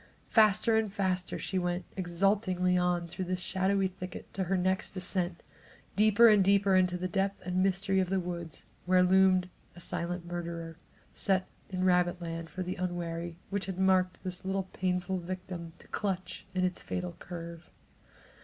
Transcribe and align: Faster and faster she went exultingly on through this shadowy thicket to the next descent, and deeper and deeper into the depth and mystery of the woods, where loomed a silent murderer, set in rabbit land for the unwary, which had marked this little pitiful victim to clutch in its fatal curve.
Faster 0.31 0.77
and 0.77 0.91
faster 0.91 1.37
she 1.37 1.59
went 1.59 1.85
exultingly 1.95 2.75
on 2.75 3.07
through 3.07 3.25
this 3.25 3.39
shadowy 3.39 3.87
thicket 3.87 4.33
to 4.33 4.43
the 4.43 4.57
next 4.57 4.95
descent, 4.95 5.43
and 5.85 5.95
deeper 5.95 6.27
and 6.27 6.43
deeper 6.43 6.75
into 6.75 6.97
the 6.97 7.07
depth 7.07 7.39
and 7.45 7.61
mystery 7.61 7.99
of 7.99 8.09
the 8.09 8.19
woods, 8.19 8.65
where 8.87 9.03
loomed 9.03 9.47
a 9.75 9.79
silent 9.79 10.25
murderer, 10.25 10.75
set 11.13 11.47
in 11.69 11.83
rabbit 11.83 12.19
land 12.19 12.49
for 12.49 12.63
the 12.63 12.77
unwary, 12.77 13.37
which 13.51 13.67
had 13.67 13.77
marked 13.77 14.23
this 14.23 14.43
little 14.43 14.67
pitiful 14.73 15.19
victim 15.19 15.73
to 15.77 15.87
clutch 15.89 16.47
in 16.55 16.63
its 16.63 16.81
fatal 16.81 17.15
curve. 17.19 17.69